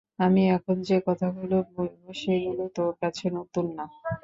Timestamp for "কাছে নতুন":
3.01-3.65